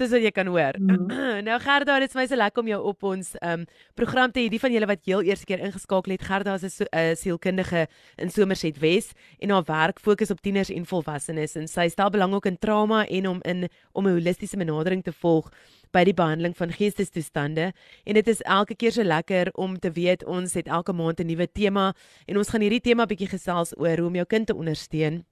soos 0.00 0.14
wat 0.14 0.24
jy 0.24 0.32
kan 0.34 0.48
hoor. 0.48 0.78
Mm. 0.80 1.10
nou 1.48 1.56
Gerda, 1.60 1.98
dit 2.00 2.10
is 2.10 2.16
my 2.16 2.24
so 2.28 2.38
lekker 2.38 2.62
om 2.62 2.70
jou 2.70 2.80
op 2.92 3.06
ons 3.10 3.32
um 3.44 3.66
program 3.98 4.32
te 4.32 4.40
hê. 4.40 4.48
Die 4.52 4.60
van 4.62 4.72
julle 4.72 4.88
wat 4.88 5.02
heel 5.08 5.24
eerste 5.28 5.48
keer 5.48 5.60
ingeskakel 5.66 6.14
het, 6.14 6.24
Gerda 6.24 6.56
is 6.56 6.64
'n 6.64 6.70
so, 6.70 6.86
uh, 6.88 7.12
sielkundige 7.14 7.86
in 8.16 8.30
Somerset 8.30 8.80
Wes 8.80 9.12
en 9.40 9.50
haar 9.50 9.64
werk 9.64 10.00
fokus 10.00 10.30
op 10.30 10.40
tieners 10.40 10.70
en 10.70 10.86
volwassenes 10.86 11.56
en 11.56 11.68
sy 11.68 11.88
stel 11.88 12.10
belang 12.10 12.32
ook 12.34 12.46
in 12.46 12.58
trauma 12.58 13.06
en 13.06 13.26
om 13.28 13.40
in 13.44 13.68
om 13.92 14.06
'n 14.06 14.12
holistiese 14.12 14.56
benadering 14.56 15.02
te 15.04 15.12
volg 15.12 15.50
by 15.92 16.04
die 16.04 16.14
behandeling 16.14 16.56
van 16.56 16.72
geestestoestande 16.72 17.72
en 18.04 18.14
dit 18.14 18.28
is 18.28 18.40
elke 18.42 18.74
keer 18.74 18.92
so 18.92 19.02
lekker 19.02 19.50
om 19.54 19.78
te 19.78 19.90
weet 19.90 20.24
ons 20.24 20.54
het 20.54 20.66
elke 20.66 20.92
maand 20.92 21.20
'n 21.20 21.26
nuwe 21.26 21.46
tema 21.52 21.94
en 22.26 22.36
ons 22.36 22.48
gaan 22.48 22.60
hierdie 22.60 22.80
tema 22.80 23.06
bietjie 23.06 23.28
gesels 23.28 23.74
oor 23.76 23.98
hoe 23.98 24.06
om 24.06 24.14
jou 24.14 24.26
kind 24.26 24.46
te 24.46 24.54
ondersteun. 24.54 25.24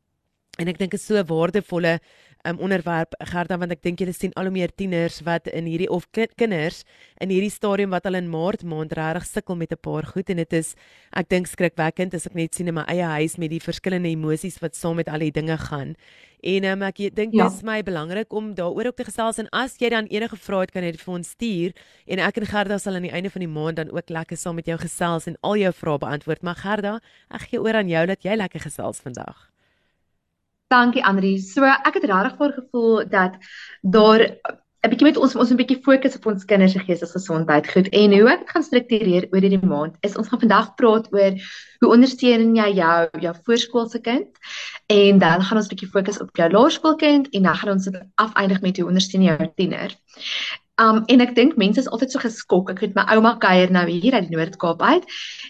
En 0.58 0.66
ek 0.66 0.78
dink 0.78 0.94
is 0.94 1.06
so 1.06 1.14
'n 1.14 1.26
waardevolle 1.26 2.00
um, 2.44 2.58
onderwerp 2.58 3.14
Gerda 3.30 3.58
want 3.58 3.72
ek 3.74 3.82
dink 3.82 4.00
julle 4.02 4.14
sien 4.14 4.32
al 4.36 4.48
hoe 4.48 4.54
meer 4.54 4.72
tieners 4.74 5.20
wat 5.26 5.48
in 5.50 5.66
hierdie 5.70 5.88
of 5.90 6.06
kinders 6.12 6.84
in 7.22 7.32
hierdie 7.32 7.52
stadium 7.52 7.90
wat 7.94 8.06
al 8.06 8.18
in 8.18 8.30
Maart 8.30 8.64
maand 8.64 8.94
regtig 8.98 9.26
sukkel 9.26 9.56
met 9.56 9.72
'n 9.72 9.80
paar 9.80 10.06
goed 10.06 10.30
en 10.30 10.36
dit 10.36 10.52
is 10.52 10.74
ek 11.12 11.28
dink 11.28 11.46
skrikwekkend 11.46 12.14
as 12.14 12.26
ek 12.26 12.34
net 12.34 12.54
sien 12.54 12.68
in 12.68 12.74
my 12.74 12.84
eie 12.88 13.04
huis 13.04 13.38
met 13.38 13.50
die 13.50 13.60
verskillende 13.60 14.08
emosies 14.08 14.58
wat 14.60 14.74
saam 14.74 14.96
met 14.96 15.08
al 15.08 15.18
die 15.18 15.32
dinge 15.32 15.58
gaan. 15.58 15.96
En 16.42 16.64
um, 16.64 16.82
ek 16.82 17.14
dink 17.14 17.34
ja. 17.34 17.48
dit 17.48 17.58
is 17.58 17.62
my 17.62 17.82
belangrik 17.82 18.32
om 18.32 18.54
daaroor 18.54 18.86
ook 18.86 18.96
te 18.96 19.04
gesels 19.04 19.38
en 19.38 19.48
as 19.50 19.74
jy 19.78 19.90
dan 19.90 20.06
enige 20.06 20.36
vrae 20.36 20.60
het 20.60 20.70
kan 20.70 20.84
jy 20.84 20.92
dit 20.94 21.02
vir 21.02 21.14
ons 21.14 21.30
stuur 21.34 21.72
en 22.06 22.18
ek 22.18 22.36
en 22.38 22.46
Gerda 22.46 22.78
sal 22.78 22.94
aan 22.94 23.02
die 23.02 23.12
einde 23.12 23.30
van 23.30 23.42
die 23.42 23.50
maand 23.50 23.76
dan 23.76 23.90
ook 23.90 24.08
lekker 24.08 24.36
saam 24.36 24.54
met 24.54 24.66
jou 24.66 24.78
gesels 24.78 25.26
en 25.26 25.36
al 25.42 25.56
jou 25.56 25.72
vrae 25.72 25.98
beantwoord. 25.98 26.42
Maar 26.42 26.54
Gerda, 26.54 27.00
ek 27.30 27.50
gee 27.50 27.60
oor 27.60 27.74
aan 27.74 27.88
jou 27.88 28.06
dat 28.06 28.22
jy 28.22 28.36
lekker 28.36 28.60
gesels 28.60 29.02
vandag. 29.02 29.48
Dankie 30.68 31.04
Andri. 31.04 31.38
So 31.40 31.64
ek 31.64 31.94
het 31.96 32.04
regtig 32.04 32.34
voor 32.36 32.52
gevoel 32.52 33.08
dat 33.08 33.36
daar 33.80 34.20
'n 34.84 34.90
bietjie 34.90 35.06
met 35.08 35.16
ons 35.16 35.34
ons 35.34 35.50
'n 35.50 35.56
bietjie 35.56 35.80
fokus 35.82 36.16
op 36.16 36.26
ons 36.26 36.44
kinders 36.44 36.72
se 36.72 36.78
geestesgesondheid 36.78 37.70
goed 37.72 37.88
en 37.88 38.12
hoe 38.12 38.28
ek 38.30 38.50
gaan 38.52 38.62
struktureer 38.62 39.26
oor 39.32 39.40
hierdie 39.40 39.68
maand 39.72 39.96
is 40.06 40.16
ons 40.16 40.28
gaan 40.28 40.40
vandag 40.44 40.74
praat 40.74 41.08
oor 41.12 41.32
hoe 41.80 41.92
ondersteun 41.96 42.54
jy 42.54 42.68
jou 42.76 43.08
jou 43.24 43.34
voorskoolse 43.46 44.00
kind 44.00 44.28
en 44.86 45.18
dan 45.18 45.42
gaan 45.42 45.58
ons 45.58 45.66
'n 45.66 45.74
bietjie 45.74 45.90
fokus 45.96 46.20
op 46.20 46.36
jou 46.36 46.50
laerskoolkind 46.50 47.28
en 47.32 47.42
dan 47.42 47.56
gaan 47.56 47.72
ons 47.72 47.84
dit 47.84 48.02
afeindig 48.14 48.60
met 48.60 48.76
hoe 48.76 48.88
ondersteun 48.88 49.22
jy 49.22 49.36
jou 49.36 49.50
tiener. 49.56 49.90
Um 50.78 51.02
en 51.06 51.20
ek 51.20 51.34
dink 51.34 51.56
mense 51.56 51.80
is 51.80 51.88
altyd 51.88 52.12
so 52.12 52.18
geskok. 52.22 52.70
Ek 52.70 52.80
het 52.80 52.94
my 52.94 53.02
ouma 53.14 53.34
kuier 53.42 53.70
nou 53.70 53.86
hier 53.88 54.14
uit 54.14 54.28
die 54.28 54.36
Noord-Kaap 54.36 54.82
uit 54.82 55.04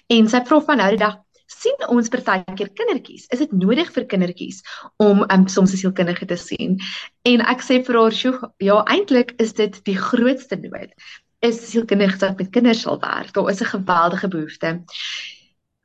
en 0.08 0.28
sy 0.28 0.40
vra 0.40 0.60
van 0.60 0.76
nou 0.76 0.90
die 0.90 1.04
dag 1.04 1.18
sien 1.48 1.86
ons 1.88 2.10
partykeer 2.12 2.70
kindertjies. 2.76 3.26
Is 3.32 3.40
dit 3.42 3.52
nodig 3.56 3.90
vir 3.94 4.06
kindertjies 4.10 4.60
om 5.02 5.24
um, 5.24 5.46
soms 5.48 5.72
'n 5.72 5.80
sielkundige 5.80 6.26
te 6.28 6.36
sien? 6.36 6.76
En 7.24 7.40
ek 7.40 7.64
sê 7.64 7.80
vir 7.84 7.96
haar, 8.00 8.12
"Sjoe, 8.12 8.52
ja, 8.58 8.82
eintlik 8.84 9.34
is 9.38 9.52
dit 9.52 9.80
die 9.84 9.96
grootste 9.96 10.56
nood. 10.56 10.92
Is 11.40 11.70
sielkundiges 11.70 12.20
wat 12.20 12.38
met 12.38 12.50
kinders 12.50 12.82
sal 12.82 13.00
werk. 13.00 13.32
Daar 13.32 13.50
is 13.50 13.60
'n 13.60 13.72
geweldige 13.74 14.28
behoefte." 14.28 14.84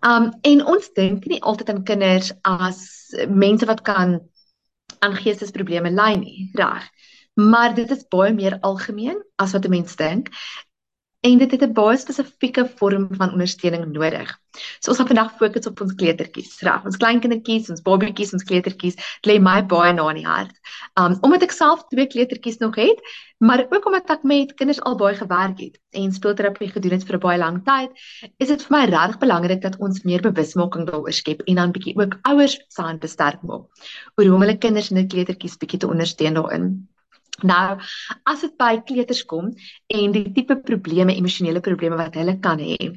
Um 0.04 0.34
en 0.42 0.66
ons 0.66 0.90
dink 0.94 1.26
nie 1.26 1.42
altyd 1.42 1.70
aan 1.70 1.84
kinders 1.84 2.34
as 2.42 3.16
mense 3.30 3.66
wat 3.66 3.82
kan 3.82 4.20
aan 5.00 5.16
geestesprobleme 5.16 5.92
ly 5.92 6.16
nie, 6.16 6.50
reg? 6.54 6.90
Maar 7.34 7.74
dit 7.76 7.92
is 7.92 8.08
baie 8.08 8.34
meer 8.34 8.58
algemeen 8.62 9.24
as 9.36 9.54
wat 9.54 9.66
'n 9.66 9.70
mens 9.70 9.96
dink 9.96 10.30
en 11.24 11.38
dit 11.40 11.52
het 11.52 11.62
'n 11.64 11.74
baie 11.74 11.98
spesifieke 11.98 12.64
vorm 12.76 13.08
van 13.12 13.32
ondersteuning 13.32 13.86
nodig. 13.86 14.40
So 14.80 14.92
ons 14.92 14.98
gaan 14.98 15.08
vandag 15.08 15.38
fokus 15.38 15.66
op 15.66 15.82
ons 15.82 15.96
kleutertjies, 15.96 16.60
reg? 16.62 16.84
Ons 16.86 16.98
kleinkindertjies, 16.98 17.70
ons 17.70 17.82
babatjies, 17.82 18.34
ons 18.34 18.44
kleutertjies, 18.44 18.96
dit 18.96 19.30
lê 19.30 19.40
my 19.42 19.62
baie 19.66 19.94
na 19.94 20.10
in 20.10 20.20
die 20.20 20.28
hart. 20.28 20.60
Um 21.00 21.18
omdat 21.22 21.44
ek 21.48 21.56
self 21.56 21.88
twee 21.88 22.08
kleutertjies 22.08 22.60
nog 22.60 22.76
het, 22.76 23.00
maar 23.38 23.66
ook 23.70 23.86
omdat 23.86 24.10
ek 24.10 24.24
met 24.24 24.54
kinders 24.54 24.82
al 24.82 24.96
baie 24.96 25.16
gewerk 25.16 25.60
het 25.60 25.80
en 25.92 26.12
speelterapie 26.12 26.72
gedoen 26.72 26.92
het 26.92 27.08
vir 27.08 27.16
'n 27.16 27.20
baie 27.20 27.40
lang 27.40 27.64
tyd, 27.64 27.90
is 28.38 28.48
dit 28.48 28.62
vir 28.62 28.78
my 28.78 28.86
regtig 28.86 29.20
belangrik 29.20 29.62
dat 29.62 29.80
ons 29.80 30.04
meer 30.04 30.22
bewusmaking 30.22 30.86
daaroor 30.88 31.14
skep 31.14 31.42
en 31.48 31.56
dan 31.56 31.72
bietjie 31.72 31.96
ook 31.96 32.20
ouers 32.22 32.60
se 32.68 32.82
hande 32.82 33.08
sterk 33.08 33.42
maak 33.42 33.64
oor 34.16 34.26
hoe 34.26 34.36
om 34.36 34.42
hulle 34.42 34.58
kinders 34.58 34.92
en 34.92 34.98
hulle 34.98 35.08
kleutertjies 35.08 35.58
bietjie 35.58 35.80
te 35.80 35.88
ondersteun 35.88 36.34
daarin. 36.34 36.88
Nou, 37.42 37.80
as 38.30 38.44
dit 38.46 38.54
by 38.62 38.78
kleuters 38.86 39.24
kom 39.26 39.50
en 39.88 40.12
die 40.14 40.32
tipe 40.36 40.60
probleme, 40.62 41.16
emosionele 41.18 41.64
probleme 41.66 41.98
wat 41.98 42.14
hulle 42.20 42.38
kan 42.40 42.62
hê, 42.62 42.92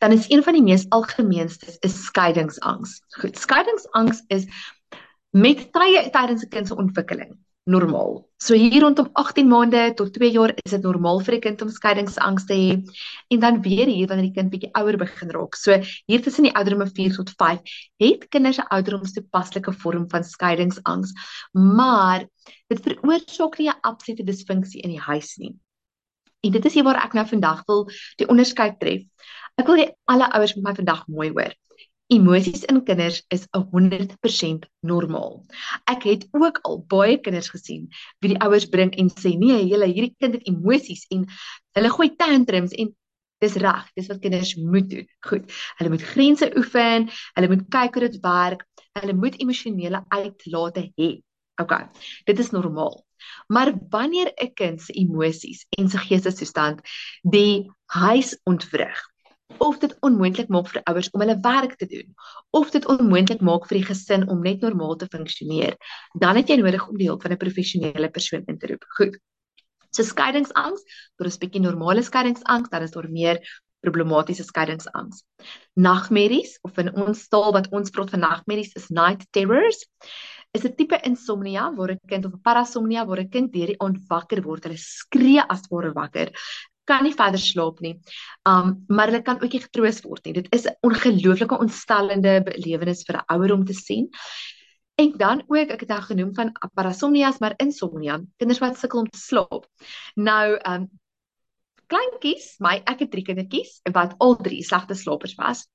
dan 0.00 0.16
is 0.16 0.30
een 0.32 0.42
van 0.42 0.56
die 0.56 0.64
mees 0.64 0.86
algemeenstes 0.96 1.76
is 1.84 1.98
skeiingsangs. 2.06 3.02
Goed, 3.20 3.36
skeiingsangs 3.38 4.24
is 4.32 4.48
met 5.30 5.68
tye 5.76 6.08
tydens 6.10 6.44
'n 6.44 6.48
kind 6.48 6.68
se 6.68 6.76
ontwikkeling 6.76 7.36
normaal. 7.64 8.28
So 8.42 8.54
hier 8.58 8.82
rondom 8.82 9.08
18 9.12 9.46
maande 9.46 9.92
tot 9.94 10.12
2 10.14 10.30
jaar 10.34 10.52
is 10.64 10.72
dit 10.74 10.82
normaal 10.82 11.20
vir 11.22 11.34
'n 11.34 11.40
kind 11.40 11.62
om 11.62 11.70
skeiingsangs 11.70 12.46
te 12.46 12.54
hê 12.54 12.82
en 13.30 13.40
dan 13.40 13.62
weer 13.62 13.86
hier 13.86 14.08
wanneer 14.08 14.26
die 14.26 14.34
kind 14.34 14.50
bietjie 14.50 14.72
ouer 14.74 14.96
begin 14.96 15.30
raak. 15.30 15.54
So 15.54 15.78
hier 16.06 16.22
tussen 16.22 16.44
die 16.44 16.54
ouderdom 16.54 16.88
4 16.90 17.14
tot 17.14 17.30
5 17.30 17.60
het 18.02 18.28
kinders 18.28 18.58
'n 18.58 18.66
ouderdomstoepaslike 18.68 19.72
vorm 19.72 20.10
van 20.10 20.24
skeiingsangs, 20.24 21.12
maar 21.52 22.26
dit 22.68 22.82
veroorsaak 22.82 23.58
nie 23.58 23.68
'n 23.68 23.80
absolute 23.82 24.24
disfunksie 24.24 24.82
in 24.82 24.90
die 24.90 25.00
huis 25.00 25.36
nie. 25.36 25.54
En 26.42 26.50
dit 26.50 26.64
is 26.64 26.74
hier 26.74 26.84
waar 26.84 27.04
ek 27.04 27.12
nou 27.14 27.26
vandag 27.26 27.62
wil 27.66 27.88
die 28.16 28.26
onderskeid 28.26 28.80
tref. 28.80 29.02
Ek 29.56 29.66
wil 29.66 29.76
hê 29.76 29.92
alle 30.06 30.26
ouers 30.32 30.54
moet 30.54 30.64
my 30.64 30.74
vandag 30.74 31.06
mooi 31.06 31.30
hoor. 31.30 31.54
Emosies 32.12 32.64
in 32.68 32.82
kinders 32.84 33.22
is 33.28 33.46
100% 33.52 34.66
normaal. 34.80 35.44
Ek 35.88 36.02
het 36.08 36.26
ook 36.32 36.58
al 36.62 36.82
baie 36.88 37.20
kinders 37.20 37.48
gesien 37.52 37.88
wie 38.20 38.34
die 38.34 38.40
ouers 38.44 38.66
bring 38.68 38.92
en 39.00 39.08
sê 39.10 39.32
nee, 39.38 39.62
julle 39.68 39.88
hierdie 39.88 40.14
kind 40.18 40.36
het 40.36 40.48
emosies 40.50 41.06
en 41.14 41.24
hulle 41.78 41.92
gooi 41.94 42.10
tantrums 42.16 42.74
en 42.76 42.92
dis 43.42 43.56
reg, 43.58 43.86
dis 43.98 44.08
wat 44.10 44.20
kinders 44.22 44.54
moet 44.56 44.88
doen. 44.90 45.06
Goed. 45.26 45.48
Hulle 45.78 45.90
moet 45.94 46.04
grense 46.12 46.50
oefen, 46.58 47.08
hulle 47.36 47.50
moet 47.50 47.64
kyk 47.74 47.96
hoe 47.96 48.04
dit 48.06 48.18
werk, 48.22 48.66
hulle 49.00 49.16
moet 49.18 49.38
emosionele 49.42 50.04
uitlate 50.12 50.90
hê. 50.98 51.10
OK. 51.62 51.72
Dit 52.28 52.38
is 52.38 52.50
normaal. 52.50 53.00
Maar 53.46 53.72
wanneer 53.90 54.32
'n 54.34 54.52
kind 54.54 54.82
se 54.82 54.92
emosies 54.92 55.66
en 55.78 55.88
sy 55.88 55.98
geestesstoestand 55.98 56.80
die 57.22 57.70
huis 57.86 58.38
ontwrig, 58.44 58.98
of 59.58 59.78
dit 59.78 59.96
onmoontlik 60.00 60.48
maak 60.48 60.68
vir 60.68 60.82
ouers 60.90 61.10
om 61.12 61.20
hulle 61.24 61.38
werk 61.40 61.76
te 61.76 61.86
doen 61.86 62.14
of 62.50 62.70
dit 62.70 62.86
onmoontlik 62.86 63.40
maak 63.40 63.66
vir 63.68 63.78
die 63.80 63.88
gesin 63.90 64.28
om 64.28 64.42
net 64.42 64.60
normaal 64.60 64.96
te 64.96 65.08
funksioneer 65.12 65.76
dan 66.24 66.36
het 66.36 66.48
jy 66.48 66.56
nodig 66.60 66.88
om 66.88 66.96
die 66.98 67.08
hulp 67.10 67.22
van 67.22 67.32
'n 67.32 67.42
professionele 67.44 68.10
persoon 68.10 68.44
in 68.46 68.58
te 68.58 68.66
roep. 68.66 68.84
Goed. 68.96 69.18
So 69.90 70.02
skeidingsangs 70.02 70.82
daar 71.16 71.26
is 71.26 71.36
'n 71.36 71.44
bietjie 71.44 71.60
normale 71.60 72.02
skeidingsangs 72.02 72.68
dan 72.68 72.82
is 72.82 72.90
daar 72.90 73.10
meer 73.10 73.40
problematiese 73.82 74.44
skeidingsangs. 74.46 75.24
Nagmerries 75.74 76.58
of 76.62 76.78
in 76.78 76.92
ons 76.94 77.28
taal 77.28 77.52
wat 77.52 77.68
ons 77.74 77.90
praat 77.90 78.10
van 78.14 78.20
nagmerries 78.20 78.74
is 78.78 78.88
night 78.88 79.26
terrors. 79.30 79.86
Is 80.52 80.64
'n 80.64 80.74
tipe 80.76 80.98
insomnia 81.02 81.72
waar 81.74 81.92
'n 81.92 82.00
kind 82.06 82.24
of 82.24 82.32
parasomnia 82.42 83.06
waar 83.06 83.20
'n 83.20 83.30
kind 83.30 83.52
deur 83.52 83.66
die 83.66 83.80
aand 83.80 83.98
wakker 84.08 84.42
word. 84.42 84.64
Hulle 84.64 84.78
skree 84.78 85.40
as 85.48 85.66
ware 85.70 85.92
wakker 85.92 86.30
kan 86.84 87.04
nie 87.04 87.14
verder 87.14 87.40
slaap 87.40 87.80
nie. 87.80 87.98
Um 88.48 88.84
maar 88.88 89.10
hulle 89.10 89.22
kan 89.22 89.40
ook 89.42 89.52
nie 89.52 89.62
getroos 89.62 90.00
word 90.02 90.24
nie. 90.24 90.32
Dit 90.32 90.48
is 90.50 90.66
'n 90.66 90.76
ongelooflike 90.82 91.58
ontstellende 91.58 92.42
belewenis 92.42 93.04
vir 93.06 93.16
'n 93.16 93.28
ouer 93.34 93.52
om 93.52 93.64
te 93.64 93.74
sien. 93.74 94.08
En 94.94 95.12
dan 95.16 95.42
ook 95.46 95.70
ek 95.70 95.80
het 95.80 95.88
nou 95.88 96.00
genoem 96.02 96.34
van 96.34 96.52
parasomnias 96.74 97.38
maar 97.38 97.54
insomnia, 97.56 98.20
kinders 98.36 98.60
wat 98.60 98.78
sukkel 98.78 99.00
om 99.00 99.08
te 99.08 99.18
slaap. 99.18 99.66
Nou 100.14 100.58
um 100.68 100.90
kleintjies, 101.86 102.56
my 102.58 102.82
ek 102.84 103.04
het 103.04 103.10
drie 103.10 103.24
kindertjies 103.24 103.80
wat 103.92 104.14
al 104.18 104.36
drie 104.36 104.62
slegte 104.64 104.94
slapers 104.94 105.34
was. 105.34 105.66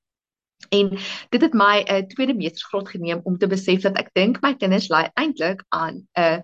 En 0.73 0.89
dit 1.29 1.41
het 1.41 1.53
my 1.53 1.83
'n 1.83 1.93
uh, 1.93 2.05
tweede 2.07 2.33
meestersgraad 2.33 2.89
geneem 2.89 3.19
om 3.23 3.37
te 3.37 3.47
besef 3.47 3.81
dat 3.81 3.97
ek 3.97 4.09
dink 4.13 4.41
my 4.41 4.55
kinders 4.55 4.89
ly 4.89 5.09
eintlik 5.13 5.63
aan 5.69 5.95
'n 5.95 6.21
uh, 6.21 6.39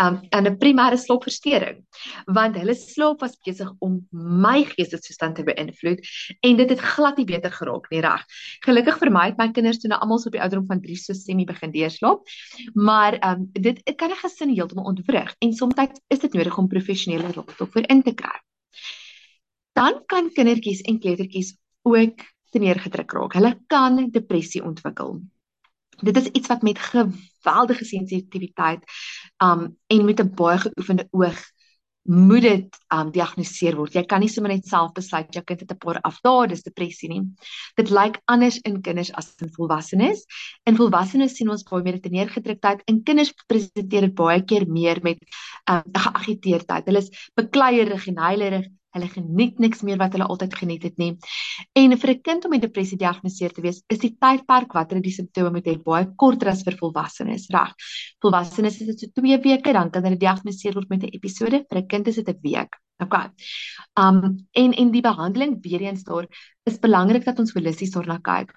um, 0.00 0.20
aan 0.30 0.46
'n 0.46 0.58
primêre 0.58 0.96
slaapversteuring 0.96 1.78
want 2.24 2.56
hulle 2.56 2.74
slaap 2.74 3.20
was 3.20 3.36
besig 3.44 3.70
om 3.78 4.06
my 4.10 4.64
geestesstoestand 4.64 5.34
te 5.36 5.44
beïnvloed 5.44 6.00
en 6.40 6.56
dit 6.56 6.70
het 6.70 6.80
glad 6.94 7.16
nie 7.16 7.26
beter 7.26 7.52
geraak 7.52 7.90
nie 7.90 8.00
reg. 8.00 8.24
Gelukkig 8.66 8.98
vir 8.98 9.10
my 9.10 9.24
het 9.30 9.38
my 9.38 9.50
kinders 9.50 9.78
toe 9.82 9.90
nou 9.90 10.00
almal 10.00 10.22
op 10.26 10.32
die 10.32 10.42
ouderdom 10.42 10.66
van 10.66 10.80
3 10.80 10.96
so 10.96 11.12
semi 11.12 11.44
begin 11.44 11.70
deurslaap. 11.70 12.22
Maar 12.74 13.18
um, 13.30 13.48
dit 13.52 13.82
kan 13.96 14.10
'n 14.10 14.22
gesin 14.22 14.54
heeltemal 14.54 14.84
ontwrig 14.84 15.34
en 15.38 15.52
soms 15.52 15.74
is 16.08 16.18
dit 16.18 16.32
nodig 16.32 16.58
om 16.58 16.68
professionele 16.68 17.32
hulp 17.32 17.50
vir 17.72 17.88
in 17.88 18.02
te 18.02 18.14
kry. 18.14 18.36
Dan 19.72 20.02
kan 20.06 20.30
kindertjies 20.32 20.80
en 20.80 20.98
kleutertjies 20.98 21.56
ook 21.82 22.18
teneergedruk 22.50 23.12
raak. 23.12 23.32
Hulle 23.32 23.60
kan 23.66 24.10
depressie 24.10 24.64
ontwikkel 24.64 25.20
dit 26.00 26.16
is 26.16 26.26
iets 26.26 26.48
wat 26.48 26.62
met 26.62 26.78
geweldige 26.78 27.84
sensitiwiteit 27.84 28.84
um 29.42 29.76
en 29.86 30.04
met 30.04 30.20
'n 30.20 30.34
baie 30.34 30.58
geoefende 30.58 31.08
oog 31.10 31.38
moet 32.08 32.42
dit 32.42 32.78
um 32.88 33.10
diagnoseer 33.12 33.76
word. 33.76 33.92
Jy 33.92 34.04
kan 34.08 34.20
nie 34.20 34.30
sommer 34.32 34.52
net 34.54 34.66
self 34.66 34.94
besluit 34.96 35.34
jou 35.34 35.42
kind 35.44 35.60
het 35.60 35.72
'n 35.72 35.78
paar 35.78 36.00
afdae, 36.08 36.48
dis 36.48 36.62
depressie 36.62 37.08
nie. 37.08 37.22
Dit 37.76 37.90
lyk 37.90 38.20
anders 38.24 38.58
in 38.64 38.80
kinders 38.80 39.12
as 39.12 39.34
in 39.42 39.52
volwassenes. 39.52 40.24
In 40.64 40.76
volwassenes 40.76 41.36
sien 41.36 41.50
ons 41.50 41.62
baie 41.62 41.82
meer 41.82 42.00
neergedruktheid. 42.00 42.82
In 42.86 43.02
kinders 43.02 43.34
presenteer 43.46 44.08
dit 44.08 44.14
baie 44.14 44.42
keer 44.42 44.66
meer 44.66 45.00
met 45.02 45.18
um 45.70 45.82
geagiteerdheid. 45.92 46.86
Hulle 46.86 46.98
is 46.98 47.30
bekleierig 47.34 48.06
en 48.06 48.16
huilerig 48.16 48.66
hulle 48.98 49.10
geniet 49.12 49.58
niks 49.62 49.84
meer 49.86 50.00
wat 50.02 50.16
hulle 50.16 50.26
altyd 50.28 50.56
geniet 50.60 50.82
het 50.88 50.98
nie. 50.98 51.12
En 51.74 51.96
vir 51.96 52.10
'n 52.14 52.22
kind 52.22 52.44
om 52.44 52.50
met 52.50 52.62
depressie 52.62 52.98
gediagnoseer 52.98 53.52
te 53.52 53.62
wees, 53.62 53.82
is 53.88 53.98
die 53.98 54.16
tydperk 54.18 54.74
wat 54.74 54.90
hulle 54.90 55.02
die 55.02 55.14
simptome 55.14 55.50
moet 55.50 55.66
hê 55.66 55.78
baie 55.78 56.10
korter 56.16 56.48
as 56.48 56.62
vir 56.62 56.76
volwassenes, 56.76 57.48
reg? 57.50 57.72
Volwassenes 58.20 58.80
is 58.80 58.86
dit 58.86 59.00
so 59.00 59.20
2 59.20 59.38
weke 59.42 59.72
dan 59.72 59.90
kan 59.90 60.02
hulle 60.02 60.18
gediagnoseer 60.18 60.74
word 60.74 60.90
met 60.90 61.02
'n 61.04 61.14
episode, 61.14 61.64
vir 61.70 61.78
'n 61.78 61.86
kind 61.86 62.08
is 62.08 62.16
dit 62.16 62.28
'n 62.28 62.40
week. 62.42 62.76
Okay. 63.00 63.30
Um 63.94 64.46
en 64.52 64.72
en 64.74 64.90
die 64.90 65.02
behandeling 65.02 65.58
weer 65.62 65.80
eens 65.86 66.02
daar 66.02 66.26
is 66.66 66.80
belangrik 66.82 67.24
dat 67.24 67.38
ons 67.38 67.52
holisties 67.54 67.94
daarna 67.94 68.18
kyk. 68.18 68.52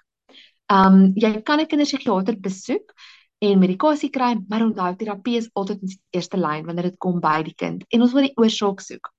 Um 0.66 1.12
jy 1.14 1.42
kan 1.42 1.60
'n 1.60 1.66
kinderpsigiater 1.66 2.40
besoek 2.40 2.94
en 3.38 3.58
medikasie 3.58 4.10
kry, 4.10 4.34
maar 4.48 4.66
onthou 4.66 4.96
terapie 4.96 5.36
is 5.36 5.50
altyd 5.54 5.80
die 5.80 6.00
eerste 6.10 6.36
lyn 6.36 6.66
wanneer 6.66 6.90
dit 6.90 6.98
kom 6.98 7.20
by 7.20 7.42
die 7.42 7.54
kind 7.54 7.84
en 7.88 8.02
ons 8.02 8.12
wil 8.12 8.26
die 8.26 8.36
oorsaak 8.36 8.80
soek. 8.80 9.12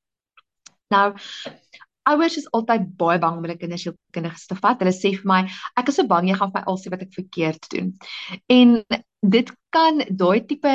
Nou 0.92 1.14
ouers 2.12 2.38
is 2.38 2.50
altyd 2.52 2.90
baie 3.00 3.20
bang 3.20 3.38
om 3.38 3.46
hulle 3.46 3.58
kinders 3.60 3.86
se 3.88 3.94
kinders 4.16 4.48
te 4.48 4.58
vat. 4.60 4.82
Hulle 4.84 4.94
sê 4.96 5.14
vir 5.16 5.28
my, 5.30 5.42
ek 5.80 5.92
is 5.92 6.00
so 6.00 6.08
bang 6.08 6.28
jy 6.28 6.36
gaan 6.40 6.52
vir 6.52 6.62
my 6.62 6.72
al 6.72 6.80
sê 6.82 6.92
wat 6.94 7.06
ek 7.06 7.14
verkeerd 7.16 7.70
doen. 7.72 7.94
En 8.52 8.76
dit 9.36 9.54
kan 9.76 10.04
daai 10.10 10.44
tipe 10.50 10.74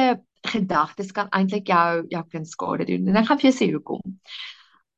gedagtes 0.49 1.13
kan 1.13 1.29
eintlik 1.37 1.69
jou 1.69 2.07
jou 2.13 2.23
kind 2.33 2.49
skade 2.49 2.87
doen. 2.89 3.11
En 3.11 3.21
ek 3.21 3.29
gaan 3.29 3.41
vir 3.43 3.51
jou 3.51 3.57
sê 3.59 3.69
hoekom. 3.75 4.17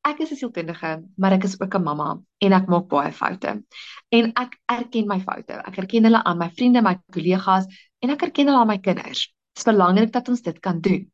Ek 0.09 0.21
is 0.25 0.31
'n 0.33 0.37
sielkundige, 0.41 0.91
maar 1.19 1.33
ek 1.33 1.45
is 1.45 1.61
ook 1.61 1.75
'n 1.75 1.85
mamma 1.85 2.21
en 2.41 2.53
ek 2.53 2.69
maak 2.69 2.89
baie 2.89 3.13
foute. 3.13 3.63
En 4.11 4.33
ek 4.37 4.57
erken 4.67 5.07
my 5.07 5.21
foute. 5.21 5.53
Ek 5.53 5.79
erken 5.79 6.05
hulle 6.05 6.25
aan 6.25 6.39
my 6.39 6.51
vriende, 6.51 6.83
my 6.83 6.97
kollegas 7.13 7.67
en 8.01 8.11
ek 8.11 8.23
erken 8.23 8.47
hulle 8.47 8.59
aan 8.59 8.67
my 8.67 8.79
kinders. 8.79 9.27
Dit 9.55 9.59
is 9.59 9.73
belangrik 9.73 10.13
dat 10.13 10.29
ons 10.29 10.41
dit 10.41 10.61
kan 10.61 10.81
doen. 10.81 11.13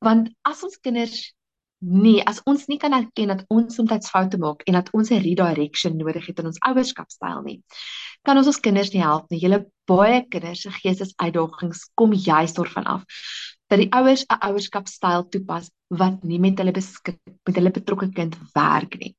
Want 0.00 0.28
as 0.42 0.62
ons 0.62 0.76
kinders 0.76 1.32
Nee, 1.82 2.20
as 2.22 2.38
ons 2.46 2.68
nie 2.70 2.78
kan 2.78 2.94
erken 2.94 3.32
dat 3.32 3.40
ons 3.50 3.74
soms 3.74 4.10
foute 4.10 4.38
maak 4.38 4.60
en 4.70 4.76
dat 4.78 4.90
ons 4.94 5.10
'n 5.10 5.18
redirection 5.18 5.96
nodig 5.96 6.26
het 6.26 6.38
in 6.38 6.46
ons 6.46 6.60
ouerskapstyl 6.68 7.42
nie, 7.42 7.62
kan 8.22 8.36
ons 8.36 8.46
ons 8.46 8.60
kinders 8.60 8.92
nie 8.92 9.02
help 9.02 9.26
nie. 9.30 9.40
Julle 9.40 9.66
baie 9.86 10.22
kinders 10.30 10.62
se 10.62 10.70
geestesuitdagings 10.70 11.90
kom 11.94 12.12
juist 12.12 12.56
daarvan 12.56 12.84
af 12.84 13.02
dat 13.68 13.80
die 13.80 13.90
ouers 13.90 14.24
'n 14.28 14.38
ouerskapstyl 14.46 15.28
toepas 15.28 15.70
wat 15.88 16.22
nie 16.22 16.38
met 16.38 16.58
hulle 16.58 16.72
beskik 16.72 17.18
met 17.46 17.56
hulle 17.56 17.70
betrokke 17.70 18.12
kind 18.12 18.36
werk 18.54 18.98
nie. 19.00 19.16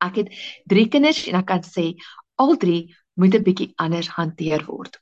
Ek 0.00 0.16
het 0.16 0.28
3 0.66 0.88
kinders 0.88 1.26
en 1.28 1.36
ek 1.36 1.46
kan 1.46 1.62
sê 1.62 1.94
al 2.36 2.56
3 2.56 2.94
moet 3.14 3.34
'n 3.34 3.44
bietjie 3.44 3.72
anders 3.76 4.08
hanteer 4.08 4.64
word. 4.66 4.98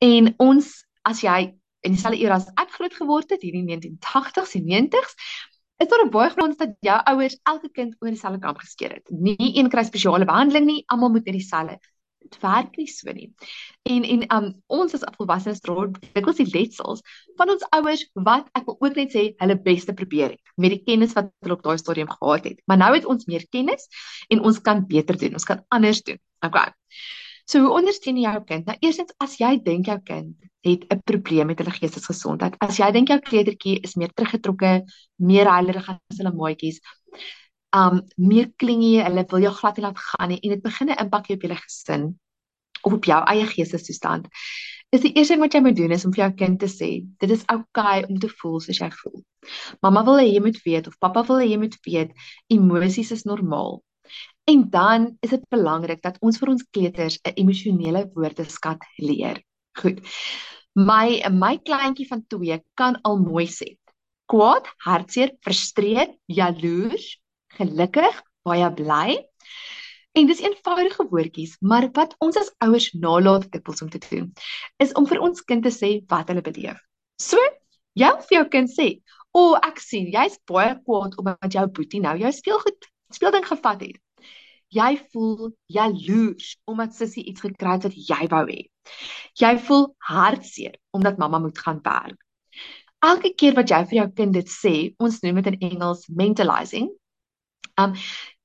En 0.00 0.34
ons 0.38 0.84
as 1.02 1.22
jy 1.22 1.54
in 1.82 1.94
dieselfde 1.94 2.20
era 2.20 2.34
as 2.34 2.48
ek 2.60 2.70
groot 2.76 2.94
geword 2.94 3.30
het, 3.30 3.42
hierdie 3.42 3.64
1980s 3.64 4.54
en 4.58 4.66
90s, 4.68 5.14
is 5.80 5.88
daar 5.88 6.04
'n 6.04 6.10
baie 6.10 6.30
groot 6.30 6.58
dat 6.58 6.74
jou 6.80 6.98
ouers 7.12 7.38
elke 7.42 7.68
kind 7.72 7.96
oor 8.00 8.10
dieselfde 8.10 8.38
kamp 8.38 8.58
geskeer 8.58 8.92
het. 8.92 9.10
Nie 9.10 9.56
een 9.58 9.68
kry 9.68 9.84
spesiale 9.84 10.24
behandeling 10.24 10.66
nie, 10.66 10.84
almal 10.86 11.10
moet 11.10 11.24
net 11.24 11.34
dieselfde. 11.34 11.78
Dit 12.20 12.36
werk 12.40 12.76
nie 12.76 12.86
so 12.86 13.12
nie. 13.12 13.32
En 13.82 14.04
en 14.04 14.24
um 14.36 14.62
ons 14.66 14.94
as 14.94 15.04
volwassenes 15.16 15.60
dra 15.60 15.86
dikwels 16.14 16.36
die 16.36 16.50
letsels 16.52 17.00
van 17.36 17.50
ons 17.50 17.64
ouers 17.70 18.04
wat 18.14 18.50
ek 18.52 18.66
wil 18.66 18.76
ook 18.80 18.96
net 18.96 19.16
sê 19.16 19.22
hulle 19.40 19.56
beste 19.62 19.92
probeer 19.92 20.30
het 20.36 20.40
met 20.56 20.70
die 20.70 20.82
kennis 20.84 21.16
wat 21.16 21.32
hulle 21.40 21.56
op 21.56 21.62
daai 21.62 21.78
stadium 21.78 22.10
gehad 22.10 22.44
het. 22.44 22.60
Maar 22.66 22.76
nou 22.76 22.94
het 22.94 23.04
ons 23.04 23.24
meer 23.26 23.46
kennis 23.48 23.88
en 24.28 24.40
ons 24.40 24.60
kan 24.60 24.86
beter 24.86 25.16
doen. 25.16 25.32
Ons 25.32 25.44
kan 25.44 25.64
anders 25.68 26.02
doen. 26.02 26.20
Okay. 26.44 26.72
So 27.46 27.58
hoe 27.60 27.72
ondersteun 27.80 28.16
jy 28.16 28.28
jou 28.28 28.44
kind? 28.44 28.66
Nou 28.66 28.76
eerstens 28.80 29.14
as 29.18 29.38
jy 29.40 29.56
dink 29.64 29.86
jou 29.86 29.98
kind 30.04 30.49
het 30.60 30.84
'n 30.92 31.00
probleem 31.04 31.46
met 31.46 31.58
hulle 31.58 31.70
geestesgesondheid. 31.70 32.56
As 32.58 32.78
jy 32.78 32.90
dink 32.92 33.08
jou 33.08 33.18
kleutertjie 33.18 33.80
is 33.80 33.94
meer 33.94 34.12
teruggetrokke, 34.14 34.84
meer 35.16 35.46
huilerig 35.46 35.88
as 35.88 36.18
hulle 36.18 36.32
maatjies, 36.32 36.80
um 37.72 38.02
meer 38.16 38.50
klingie, 38.56 39.02
hulle 39.02 39.24
wil 39.30 39.40
jou 39.40 39.52
glad 39.54 39.76
nie 39.76 39.84
laat 39.84 39.98
gaan 39.98 40.28
nie 40.28 40.40
en 40.42 40.50
dit 40.50 40.62
begin 40.62 40.90
'n 40.90 40.98
impak 41.04 41.30
op 41.30 41.42
julle 41.42 41.56
gesin 41.56 42.18
of 42.82 42.92
op 42.92 43.04
jou 43.04 43.24
eie 43.24 43.46
geestestoestand. 43.46 44.28
Is 44.90 45.00
die 45.00 45.12
eerste 45.12 45.34
ding 45.34 45.42
wat 45.42 45.52
jy 45.54 45.60
moet 45.60 45.76
doen 45.76 45.92
is 45.92 46.04
om 46.04 46.12
vir 46.12 46.24
jou 46.24 46.32
kind 46.34 46.58
te 46.58 46.66
sê, 46.66 47.06
dit 47.18 47.30
is 47.30 47.44
oukei 47.46 48.02
okay 48.02 48.04
om 48.08 48.18
te 48.18 48.28
voel 48.28 48.60
soos 48.60 48.78
jy 48.78 48.90
voel. 48.90 49.22
Mamma 49.82 50.02
wil 50.04 50.18
hê 50.18 50.26
jy 50.32 50.40
moet 50.40 50.58
weet 50.64 50.88
of 50.88 50.98
pappa 50.98 51.22
wil 51.28 51.38
hê 51.38 51.46
jy 51.46 51.58
moet 51.58 51.76
weet, 51.86 52.10
emosies 52.48 53.12
is 53.12 53.24
normaal. 53.24 53.82
En 54.50 54.70
dan 54.70 55.16
is 55.22 55.30
dit 55.30 55.44
belangrik 55.48 56.02
dat 56.02 56.18
ons 56.20 56.38
vir 56.38 56.48
ons 56.48 56.66
kleuters 56.74 57.20
'n 57.22 57.36
emosionele 57.36 58.10
woordeskat 58.14 58.82
leer. 58.98 59.38
Goed. 59.78 60.00
My 60.74 61.20
my 61.30 61.56
kleintjie 61.58 62.06
van 62.08 62.24
2 62.26 62.60
kan 62.74 62.98
al 63.02 63.18
mooi 63.22 63.46
sê. 63.46 63.76
Kwaad, 64.30 64.68
hartseer, 64.86 65.34
frustreerd, 65.42 66.14
jaloers, 66.30 67.16
gelukkig, 67.58 68.20
baie 68.46 68.68
bly. 68.74 69.18
En 70.14 70.26
dis 70.26 70.42
eenvoudige 70.42 71.06
woordjies, 71.10 71.56
maar 71.60 71.88
wat 71.94 72.14
ons 72.18 72.38
as 72.38 72.50
ouers 72.66 72.90
nalat 72.98 73.46
dikwels 73.50 73.82
om 73.82 73.90
te 73.90 74.00
doen, 74.02 74.30
is 74.82 74.94
om 74.98 75.06
vir 75.06 75.22
ons 75.22 75.42
kind 75.46 75.62
te 75.66 75.70
sê 75.74 75.90
wat 76.10 76.30
hulle 76.30 76.42
beleef. 76.46 76.78
So, 77.18 77.38
jy 77.98 78.10
vir 78.26 78.36
jou 78.36 78.46
kind 78.54 78.70
sê, 78.70 78.88
"O, 79.32 79.52
oh, 79.52 79.58
ek 79.62 79.78
sien 79.78 80.10
jy's 80.10 80.38
baie 80.46 80.74
kwaad 80.86 81.18
omdat 81.18 81.52
jou 81.52 81.66
boetie 81.66 82.00
nou 82.00 82.16
jou 82.18 82.32
speelgoed 82.32 82.90
speelding 83.12 83.46
gevat 83.46 83.80
het." 83.80 83.98
Jy 84.70 84.90
voel 85.12 85.50
jaloers 85.66 86.54
omdat 86.70 86.94
sussie 86.94 87.24
iets 87.26 87.42
gekry 87.42 87.74
het 87.74 87.86
wat 87.88 87.96
jy 87.96 88.26
wou 88.30 88.44
hê. 88.46 88.60
Jy 89.40 89.54
voel 89.66 89.88
hartseer 90.06 90.76
omdat 90.94 91.18
mamma 91.18 91.40
moet 91.42 91.58
gaan 91.58 91.80
werk. 91.82 92.18
Elke 93.00 93.32
keer 93.34 93.56
wat 93.56 93.70
jy 93.72 93.80
vir 93.90 93.98
jou 93.98 94.08
kind 94.20 94.36
dit 94.36 94.50
sê, 94.52 94.74
ons 95.00 95.20
noem 95.24 95.40
dit 95.40 95.54
in 95.54 95.72
Engels 95.72 96.04
mentalizing. 96.08 96.90
Um 97.80 97.96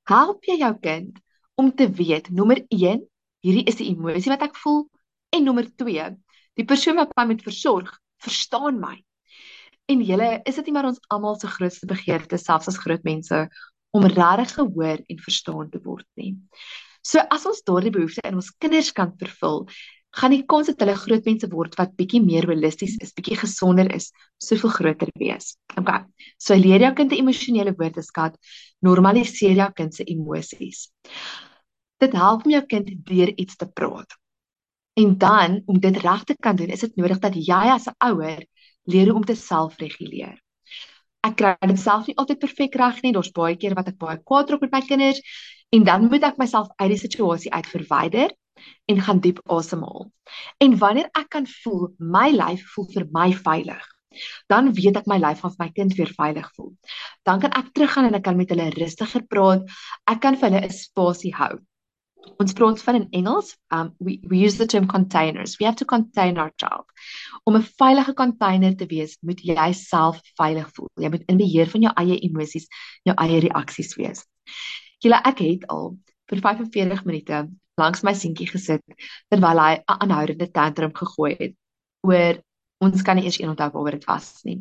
help 0.08 0.46
jy 0.48 0.58
jou 0.62 0.72
kind 0.82 1.18
om 1.60 1.70
te 1.76 1.86
weet 1.98 2.30
nommer 2.30 2.62
1, 2.74 3.02
hierdie 3.46 3.66
is 3.70 3.78
die 3.78 3.90
emosie 3.92 4.32
wat 4.32 4.42
ek 4.48 4.58
voel 4.58 4.86
en 5.36 5.46
nommer 5.46 5.68
2, 5.82 6.08
die 6.56 6.66
persoon 6.66 6.98
wat 6.98 7.14
my 7.18 7.26
moet 7.30 7.44
versorg, 7.44 7.90
verstaan 8.24 8.80
my. 8.80 8.96
En 9.86 10.02
julle, 10.02 10.30
is 10.48 10.58
dit 10.58 10.66
nie 10.66 10.74
maar 10.74 10.88
ons 10.88 11.02
almal 11.14 11.38
se 11.38 11.50
grootste 11.52 11.86
begeerte 11.86 12.38
selfs 12.42 12.72
as 12.72 12.80
groot 12.82 13.04
mense 13.06 13.44
om 13.96 14.06
regtig 14.06 14.54
gehoor 14.58 15.02
en 15.02 15.22
verstaan 15.24 15.70
te 15.70 15.80
word 15.84 16.06
nie. 16.20 16.34
So 17.06 17.22
as 17.30 17.46
ons 17.46 17.62
daardie 17.66 17.92
behoefte 17.94 18.24
in 18.26 18.38
ons 18.40 18.50
kinders 18.62 18.90
kan 18.94 19.12
vervul, 19.20 19.64
gaan 20.16 20.32
die 20.32 20.44
kans 20.48 20.70
dat 20.70 20.80
hulle 20.82 20.96
groot 20.98 21.26
mense 21.28 21.48
word 21.52 21.76
wat 21.78 21.94
bietjie 21.98 22.22
meer 22.24 22.46
holisties 22.48 22.96
is, 23.04 23.12
bietjie 23.16 23.36
gesonder 23.38 23.90
is, 23.94 24.08
soveel 24.42 24.72
groter 24.74 25.10
wees. 25.20 25.54
Okay. 25.76 26.02
So 26.40 26.56
leer 26.56 26.86
jou 26.86 26.92
kind 26.96 27.12
'n 27.12 27.20
emosionele 27.20 27.74
woordeskat, 27.76 28.36
normaliseer 28.80 29.56
jou 29.56 29.70
kind 29.72 29.94
se 29.94 30.04
emosies. 30.04 30.88
Dit 32.00 32.12
help 32.12 32.44
om 32.44 32.52
jou 32.52 32.64
kind 32.66 32.88
deur 33.04 33.32
iets 33.36 33.56
te 33.56 33.66
praat. 33.66 34.16
En 34.96 35.18
dan 35.18 35.62
om 35.66 35.78
dit 35.80 35.96
reg 35.96 36.24
te 36.24 36.36
kan 36.40 36.56
doen, 36.56 36.72
is 36.72 36.80
dit 36.80 36.96
nodig 36.96 37.18
dat 37.18 37.34
jy 37.34 37.64
as 37.74 37.86
'n 37.86 37.96
ouer 38.00 38.46
leer 38.84 39.06
hoe 39.06 39.14
om 39.14 39.24
te 39.24 39.34
selfreguleer 39.34 40.40
ek 41.24 41.36
kry 41.40 41.52
dit 41.70 41.80
self 41.80 42.06
nie 42.06 42.16
altyd 42.20 42.40
perfek 42.42 42.76
reg 42.80 43.02
nie. 43.02 43.12
Daar's 43.16 43.32
baie 43.34 43.56
keer 43.56 43.76
wat 43.78 43.88
ek 43.92 43.98
baie 43.98 44.18
kwaad 44.22 44.50
raak 44.50 44.64
met 44.66 44.74
my 44.76 44.82
kinders 44.86 45.20
en 45.74 45.84
dan 45.84 46.08
moet 46.10 46.24
ek 46.28 46.38
myself 46.38 46.68
uit 46.78 46.90
die 46.94 47.00
situasie 47.00 47.52
uit 47.52 47.66
verwyder 47.72 48.34
en 48.90 49.02
gaan 49.02 49.20
diep 49.20 49.40
asemhaal. 49.52 50.08
En 50.62 50.78
wanneer 50.78 51.10
ek 51.18 51.28
kan 51.34 51.46
voel 51.64 51.92
my 51.98 52.30
lyf 52.34 52.64
voel 52.74 52.88
vir 52.94 53.06
my 53.12 53.28
veilig, 53.34 53.84
dan 54.48 54.72
weet 54.78 55.00
ek 55.02 55.10
my 55.10 55.18
lyf 55.20 55.42
gaan 55.44 55.54
vir 55.56 55.64
my 55.64 55.70
kind 55.76 55.96
weer 55.98 56.12
veilig 56.16 56.48
voel. 56.56 56.72
Dan 57.28 57.42
kan 57.42 57.56
ek 57.58 57.72
teruggaan 57.74 58.08
en 58.08 58.18
ek 58.18 58.24
kan 58.28 58.38
met 58.38 58.52
hulle 58.54 58.70
rustiger 58.78 59.26
praat. 59.28 59.66
Ek 60.08 60.22
kan 60.24 60.38
vir 60.40 60.50
hulle 60.50 60.64
'n 60.64 60.78
spasie 60.78 61.34
hou 61.36 61.56
ons 62.38 62.52
praat 62.52 62.82
van 62.82 62.98
in 63.00 63.06
Engels 63.20 63.54
um 63.74 63.92
we 63.98 64.18
we 64.28 64.38
use 64.44 64.56
the 64.58 64.66
term 64.66 64.86
containers. 64.86 65.56
We 65.58 65.66
have 65.66 65.76
to 65.76 65.84
contain 65.84 66.38
our 66.38 66.52
child. 66.56 66.84
Om 67.44 67.56
'n 67.56 67.62
veilige 67.62 68.14
container 68.14 68.76
te 68.76 68.86
wees 68.86 69.18
moet 69.20 69.40
jy 69.40 69.72
self 69.72 70.20
veilig 70.36 70.68
voel. 70.74 70.90
Jy 70.94 71.10
moet 71.10 71.24
in 71.26 71.36
beheer 71.36 71.70
van 71.70 71.82
jou 71.82 71.92
eie 71.96 72.18
emosies 72.28 72.66
jou 73.02 73.14
eie 73.16 73.40
reaksies 73.40 73.94
wees. 73.96 74.26
Julle 74.98 75.20
ek 75.24 75.38
het 75.38 75.66
al 75.68 75.96
vir 76.28 76.40
45 76.40 77.04
minute 77.04 77.48
langs 77.76 78.02
my 78.02 78.12
seentjie 78.12 78.48
gesit 78.50 78.82
terwyl 79.30 79.58
hy 79.58 79.72
'n 79.76 79.84
aanhoudende 79.86 80.50
tantrum 80.50 80.92
gegooi 80.94 81.36
het 81.38 81.54
oor 82.02 82.42
ons 82.80 83.02
kan 83.02 83.16
nie 83.16 83.24
eers 83.24 83.38
een 83.40 83.48
onthou 83.48 83.70
waaroor 83.72 83.96
dit 83.98 84.04
was 84.04 84.42
nie. 84.44 84.60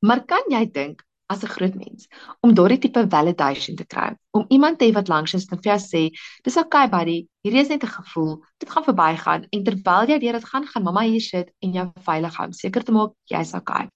Maar 0.00 0.24
kan 0.24 0.44
jy 0.50 0.64
dink 0.72 1.02
as 1.28 1.42
'n 1.44 1.54
groot 1.54 1.74
mens 1.74 2.08
om 2.40 2.54
daardie 2.54 2.78
tipe 2.78 3.04
validation 3.08 3.76
te 3.76 3.86
kry. 3.86 4.16
Om 4.30 4.44
iemand 4.48 4.78
te 4.78 4.86
hê 4.88 4.92
wat 4.92 5.08
langs 5.08 5.34
is 5.34 5.46
en 5.50 5.58
vir 5.62 5.76
jou 5.76 5.78
sê, 5.78 6.02
"Dis 6.42 6.56
okay 6.56 6.88
buddy, 6.88 7.28
hierdie 7.42 7.60
is 7.60 7.68
net 7.68 7.84
'n 7.84 7.96
gevoel. 8.00 8.42
Dit 8.58 8.70
gaan 8.70 8.84
verbygaan." 8.84 9.46
En 9.50 9.64
terwyl 9.64 10.08
jy 10.08 10.18
deur 10.18 10.32
dit 10.32 10.44
gaan, 10.44 10.66
gaan 10.66 10.82
mamma 10.82 11.02
hier 11.02 11.20
sit 11.20 11.52
en 11.60 11.72
jou 11.72 11.92
veilig 12.00 12.36
hou, 12.36 12.52
seker 12.52 12.84
te 12.84 12.92
maak 12.92 13.12
jy's 13.24 13.54
okay. 13.54 13.88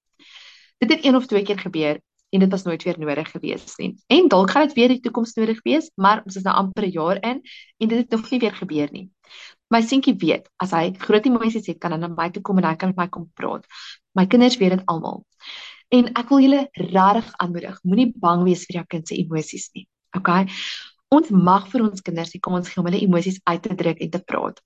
Dit 0.79 0.91
het 0.91 1.05
een 1.05 1.17
of 1.17 1.27
twee 1.27 1.43
keer 1.43 1.59
gebeur 1.59 2.01
en 2.33 2.41
dit 2.41 2.51
was 2.51 2.62
nooit 2.62 2.83
weer 2.83 2.99
nodig 2.99 3.31
gewees 3.31 3.77
nie. 3.77 3.97
En 4.07 4.29
dalk 4.29 4.51
gaan 4.51 4.67
dit 4.67 4.77
weer 4.77 4.91
in 4.91 4.99
die 5.01 5.01
toekoms 5.01 5.35
nodig 5.35 5.62
wees, 5.62 5.91
maar 5.95 6.23
ons 6.25 6.37
is 6.37 6.43
nou 6.43 6.55
amper 6.57 6.85
'n 6.85 6.91
jaar 6.91 7.19
in 7.23 7.43
en 7.79 7.89
dit 7.89 7.99
het 7.99 8.11
nog 8.11 8.31
nie 8.31 8.41
weer 8.41 8.55
gebeur 8.55 8.89
nie. 8.93 9.11
My 9.69 9.81
seentjie 9.83 10.15
weet, 10.19 10.49
as 10.57 10.71
hy 10.71 10.93
groot 10.99 11.27
emosies 11.27 11.67
het, 11.67 11.79
kan 11.79 11.93
hy 11.93 11.99
na 11.99 12.09
my 12.09 12.31
toe 12.31 12.43
kom 12.43 12.59
en 12.59 12.65
hy 12.65 12.75
kan 12.77 12.89
met 12.89 12.97
my 12.97 13.09
kom 13.09 13.31
praat. 13.35 13.65
My 14.15 14.27
kinders 14.27 14.59
weet 14.61 14.71
dit 14.71 14.83
almal. 14.87 15.25
En 15.93 16.09
ek 16.17 16.31
wil 16.33 16.41
julle 16.41 16.63
regtig 16.73 17.33
aanmoedig, 17.45 17.79
moenie 17.85 18.13
bang 18.17 18.45
wees 18.47 18.65
vir 18.69 18.81
jou 18.81 18.85
kind 18.95 19.09
se 19.09 19.19
emosies 19.21 19.69
nie. 19.77 19.87
Okay? 20.17 20.47
Ons 21.13 21.29
mag 21.31 21.67
vir 21.69 21.85
ons 21.85 22.05
kinders 22.05 22.33
die 22.33 22.41
kans 22.41 22.71
gee 22.73 22.81
om 22.81 22.87
hulle 22.89 23.03
emosies 23.05 23.41
uit 23.45 23.63
te 23.67 23.75
druk 23.77 24.01
en 24.01 24.13
te 24.15 24.21
praat. 24.25 24.63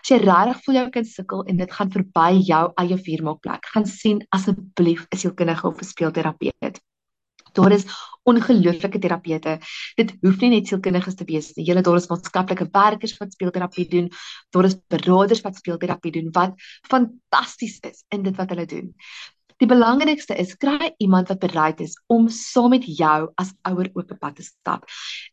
As 0.00 0.10
jy 0.10 0.18
regtig 0.22 0.62
voel 0.64 0.78
jou 0.78 0.86
kind 0.94 1.08
sukkel 1.10 1.42
en 1.52 1.60
dit 1.60 1.74
gaan 1.76 1.90
verby 1.92 2.30
jou 2.48 2.62
eie 2.80 2.96
vuurmaakplek, 3.08 3.68
gaan 3.74 3.86
sien 3.86 4.22
asseblief 4.36 5.04
'n 5.12 5.20
sielkundige 5.22 5.68
of 5.68 5.82
'n 5.82 5.90
speelterapeut. 5.92 6.80
Daar 7.52 7.72
is 7.72 7.84
ongelooflike 8.24 8.98
terapete. 8.98 9.58
Dit 9.96 10.14
hoef 10.22 10.40
nie 10.40 10.50
net 10.50 10.68
sielkundiges 10.70 11.16
te 11.18 11.24
wees 11.24 11.52
nie. 11.56 11.66
Julle 11.66 11.82
daar 11.82 11.96
is 11.96 12.08
maatskaplike 12.08 12.68
werkers 12.72 13.16
wat 13.18 13.32
speelterapie 13.32 13.88
doen. 13.88 14.08
Daar 14.50 14.64
is 14.64 14.76
beraders 14.88 15.40
wat 15.40 15.56
speelterapie 15.56 16.12
doen 16.12 16.30
wat 16.32 16.54
fantasties 16.88 17.78
is 17.80 18.04
in 18.08 18.22
dit 18.22 18.36
wat 18.36 18.48
hulle 18.48 18.66
doen. 18.66 18.94
Die 19.60 19.68
belangrikste 19.68 20.32
is 20.40 20.54
kry 20.56 20.94
iemand 21.04 21.28
wat 21.28 21.42
bereid 21.42 21.80
is 21.84 21.98
om 22.08 22.30
saam 22.32 22.72
met 22.72 22.86
jou 22.88 23.18
as 23.42 23.50
ouer 23.68 23.90
op 23.92 24.12
'n 24.14 24.18
pad 24.22 24.36
te 24.36 24.42
stap 24.46 24.86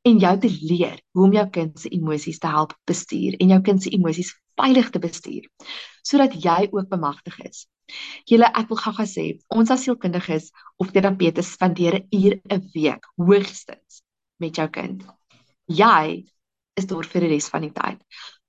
en 0.04 0.20
jou 0.20 0.34
te 0.40 0.50
leer 0.52 1.00
hoe 1.14 1.24
om 1.28 1.34
jou 1.34 1.46
kind 1.58 1.80
se 1.80 1.90
emosies 1.90 2.40
te 2.40 2.52
help 2.52 2.74
bestuur 2.92 3.40
en 3.40 3.56
jou 3.56 3.62
kind 3.62 3.84
se 3.84 3.90
emosies 3.90 4.34
veilig 4.60 4.90
te 4.90 5.00
bestuur 5.00 5.48
sodat 6.04 6.36
jy 6.44 6.68
ook 6.72 6.90
bemagtig 6.90 7.40
is. 7.40 7.68
Julle 8.26 8.52
ek 8.52 8.68
wil 8.68 8.84
gou-gou 8.84 9.08
sê, 9.08 9.26
ons 9.48 9.72
as 9.72 9.84
sielkundiges 9.84 10.52
of 10.78 10.92
terapeute 10.92 11.44
spandeer 11.44 11.96
'n 11.96 12.08
uur 12.12 12.40
'n 12.52 12.70
week 12.76 13.08
hoogstens 13.16 14.04
met 14.40 14.56
jou 14.56 14.68
kind. 14.68 15.08
Jy 15.68 16.28
is 16.76 16.86
daar 16.86 17.06
vir 17.06 17.22
die 17.22 17.30
res 17.30 17.48
van 17.50 17.62
die 17.62 17.72
tyd. 17.72 18.00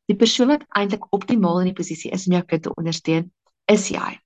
Die 0.08 0.16
persoon 0.16 0.49
wat 0.49 0.66
eintlik 0.75 1.06
optimaal 1.12 1.61
in 1.61 1.70
die 1.70 1.80
posisie 1.82 2.11
is 2.11 2.26
om 2.26 2.32
jou 2.32 2.42
kind 2.42 2.62
te 2.62 2.75
ondersteun, 2.75 3.30
is 3.68 3.88
jy 3.90 4.18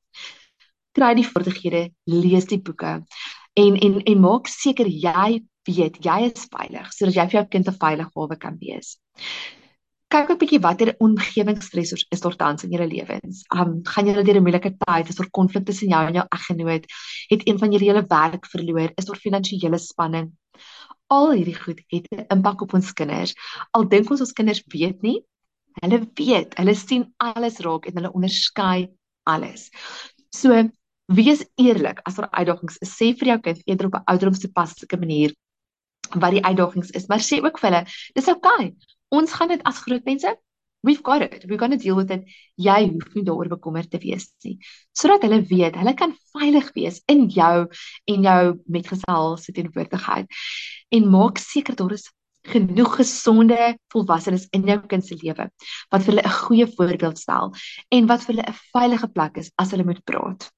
kry 0.96 1.14
die 1.14 1.26
vaardighede, 1.26 1.90
lees 2.06 2.46
die 2.46 2.60
boeke 2.60 3.00
en 3.54 3.76
en 3.76 4.00
en 4.02 4.20
maak 4.20 4.48
seker 4.48 4.88
jy 4.88 5.42
weet 5.68 5.98
jy 6.04 6.18
is 6.30 6.46
veilig 6.52 6.92
sodat 6.94 7.16
jy 7.16 7.26
vir 7.30 7.38
jou 7.38 7.48
kind 7.54 7.68
'n 7.68 7.80
veilige 7.84 8.12
hawe 8.16 8.36
kan 8.36 8.56
wees. 8.60 8.96
Kyk 10.12 10.30
'n 10.30 10.38
bietjie 10.38 10.60
watter 10.60 10.94
omgewingsstressors 11.00 12.06
is 12.10 12.20
daar 12.20 12.36
tans 12.36 12.64
in 12.64 12.72
julle 12.72 12.88
lewens. 12.88 13.44
Um 13.54 13.82
gaan 13.84 14.06
julle 14.06 14.24
deur 14.24 14.36
'n 14.40 14.44
moeilike 14.44 14.72
tyd, 14.84 15.08
is 15.08 15.16
daar 15.16 15.30
konflik 15.30 15.64
tussen 15.66 15.88
jou 15.88 16.02
en 16.06 16.14
jou 16.14 16.26
eggenoot, 16.36 16.84
het 17.30 17.42
een 17.48 17.58
van 17.58 17.72
julle 17.72 17.84
julle 17.84 18.04
werk 18.08 18.46
verloor, 18.46 18.92
is 18.96 19.04
daar 19.04 19.16
finansiële 19.16 19.78
spanning. 19.78 20.32
Al 21.08 21.32
hierdie 21.32 21.56
goed 21.56 21.80
het 21.88 22.06
'n 22.10 22.26
impak 22.28 22.60
op 22.62 22.74
ons 22.74 22.92
kinders. 22.92 23.34
Al 23.72 23.88
dink 23.88 24.10
ons 24.10 24.20
ons 24.20 24.32
kinders 24.32 24.62
weet 24.66 25.02
nie, 25.02 25.24
hulle 25.80 26.00
weet, 26.14 26.54
hulle 26.58 26.74
sien 26.74 27.14
alles 27.16 27.60
raak 27.60 27.86
en 27.86 27.96
hulle 27.96 28.12
onderskei 28.12 28.88
alles. 29.24 29.70
So 30.30 30.68
wees 31.06 31.44
eerlik 31.56 32.00
as 32.04 32.14
daar 32.14 32.30
uitdagings 32.30 32.78
is. 32.80 32.94
Sê 32.94 33.12
vir 33.18 33.34
jou 33.34 33.38
kind 33.40 33.62
eerder 33.66 33.86
op 33.86 33.94
'n 33.94 34.06
ouderdomstoepaslike 34.06 34.98
manier 34.98 35.34
wat 36.14 36.30
die 36.30 36.44
uitdagings 36.44 36.90
is, 36.90 37.06
maar 37.08 37.20
sê 37.20 37.42
ook 37.42 37.58
vir 37.58 37.70
hulle, 37.70 37.84
dis 38.14 38.28
okay. 38.28 38.74
Ons 39.10 39.32
gaan 39.32 39.48
dit 39.48 39.62
as 39.64 39.78
groot 39.78 40.04
mense 40.04 40.36
We've 40.84 41.02
got 41.02 41.22
it. 41.22 41.44
We're 41.46 41.58
going 41.58 41.70
to 41.70 41.76
deal 41.76 41.94
with 41.94 42.10
it. 42.10 42.24
Jy 42.58 42.88
hoef 42.90 43.14
nie 43.14 43.22
daaroor 43.22 43.48
bekommerd 43.52 43.90
te 43.90 44.00
wees 44.02 44.26
nie. 44.42 44.56
Sodat 44.98 45.22
hulle 45.22 45.38
weet, 45.46 45.76
hulle 45.78 45.94
kan 45.94 46.16
veilig 46.34 46.72
wees 46.74 46.98
in 47.12 47.28
jou 47.30 47.68
en 48.10 48.26
jou 48.26 48.40
metgesel 48.66 49.36
se 49.38 49.54
teenwoordigheid. 49.54 50.26
En 50.90 51.06
maak 51.12 51.38
seker 51.38 51.78
daar 51.78 51.94
is 51.94 52.08
genoeg 52.50 52.96
gesonde 52.98 53.76
volwassenes 53.94 54.48
in 54.50 54.66
jou 54.66 54.80
kind 54.90 55.06
se 55.06 55.14
lewe 55.20 55.46
wat 55.92 56.02
vir 56.02 56.10
hulle 56.10 56.24
'n 56.26 56.38
goeie 56.40 56.66
voorbeeld 56.66 57.18
stel 57.18 57.54
en 57.94 58.08
wat 58.10 58.26
vir 58.26 58.34
hulle 58.34 58.48
'n 58.50 58.58
veilige 58.74 59.08
plek 59.14 59.38
is 59.38 59.52
as 59.56 59.70
hulle 59.70 59.86
moet 59.86 60.02
praat. 60.04 60.50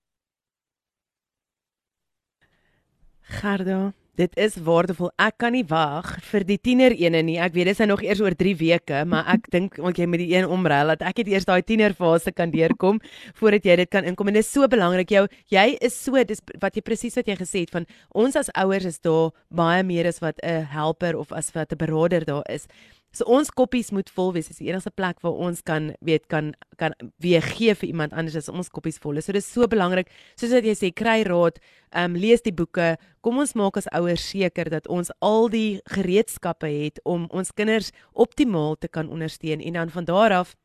Gerda, 3.34 3.92
dit 4.18 4.36
is 4.38 4.54
waardevol. 4.62 5.10
Ek 5.18 5.36
kan 5.42 5.54
nie 5.56 5.64
wag 5.66 6.06
vir 6.28 6.44
die 6.46 6.56
tiener 6.62 6.94
ene 6.94 7.22
nie. 7.26 7.36
Ek 7.42 7.54
weet 7.56 7.70
dit 7.70 7.74
is 7.74 7.80
nou 7.82 7.88
nog 7.94 8.04
eers 8.06 8.20
oor 8.22 8.36
3 8.38 8.54
weke, 8.60 9.00
maar 9.10 9.26
ek 9.34 9.48
dink 9.54 9.78
want 9.82 9.98
jy 9.98 10.06
met 10.10 10.22
die 10.22 10.30
een 10.36 10.46
omruil 10.46 10.94
dat 10.94 11.02
ek 11.10 11.24
het 11.24 11.32
eers 11.32 11.48
daai 11.48 11.62
tienerfase 11.66 12.32
kan 12.36 12.54
deurkom 12.54 13.00
voordat 13.40 13.66
jy 13.66 13.78
dit 13.82 13.90
kan 13.90 14.06
inkom 14.06 14.30
en 14.30 14.38
dit 14.38 14.46
is 14.46 14.52
so 14.52 14.68
belangrik 14.70 15.10
jou 15.10 15.24
jy 15.52 15.66
is 15.82 15.96
so 15.98 16.22
dis 16.22 16.42
wat 16.62 16.78
jy 16.78 16.84
presies 16.86 17.18
wat 17.18 17.30
jy 17.30 17.38
gesê 17.40 17.64
het 17.64 17.74
van 17.74 17.88
ons 18.14 18.38
as 18.38 18.52
ouers 18.54 18.86
is 18.86 19.02
daar 19.02 19.32
baie 19.50 19.82
meer 19.82 20.06
as 20.10 20.22
wat 20.22 20.38
'n 20.42 20.68
helper 20.70 21.18
of 21.18 21.32
as 21.32 21.50
wat 21.54 21.72
'n 21.72 21.78
beraader 21.78 22.24
daar 22.24 22.46
is. 22.48 22.68
So 23.14 23.28
ons 23.30 23.50
koppies 23.54 23.92
moet 23.94 24.10
vol 24.10 24.32
wees. 24.34 24.48
Dis 24.50 24.58
die 24.58 24.68
enigste 24.72 24.90
plek 24.90 25.20
waar 25.22 25.38
ons 25.46 25.62
kan 25.62 25.92
weet 26.04 26.26
kan 26.32 26.52
kan 26.80 26.96
weer 27.22 27.44
gee 27.54 27.74
vir 27.78 27.88
iemand 27.88 28.12
anders 28.18 28.34
as 28.40 28.50
ons 28.50 28.68
koppies 28.74 28.98
vol 28.98 29.20
is. 29.20 29.28
So 29.28 29.36
dis 29.36 29.46
so 29.46 29.68
belangrik. 29.70 30.10
Soos 30.34 30.54
wat 30.56 30.66
jy 30.66 30.74
sê, 30.74 30.90
kry 30.90 31.22
raad, 31.28 31.60
ehm 31.94 32.10
um, 32.10 32.18
lees 32.18 32.42
die 32.42 32.54
boeke. 32.54 32.96
Kom 33.22 33.38
ons 33.38 33.54
maak 33.54 33.78
as 33.78 33.86
ouers 33.94 34.24
seker 34.26 34.72
dat 34.72 34.90
ons 34.90 35.12
al 35.22 35.48
die 35.52 35.80
gereedskappe 35.94 36.66
het 36.66 36.98
om 37.04 37.28
ons 37.30 37.54
kinders 37.54 37.92
optimaal 38.12 38.74
te 38.76 38.90
kan 38.90 39.08
ondersteun 39.08 39.62
en 39.62 39.78
dan 39.78 39.94
van 39.94 40.10
daar 40.10 40.34
af 40.42 40.56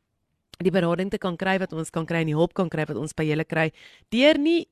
die 0.64 0.72
berading 0.74 1.10
te 1.10 1.18
kan 1.18 1.36
kry 1.40 1.56
wat 1.58 1.72
ons 1.72 1.90
kan 1.90 2.06
kry 2.06 2.22
en 2.24 2.30
die 2.30 2.36
hulp 2.36 2.54
kan 2.54 2.68
kry 2.72 2.84
wat 2.88 2.98
ons 3.00 3.14
by 3.16 3.24
julle 3.28 3.44
kry. 3.48 3.70
Deur 4.12 4.38
nie 4.38 4.66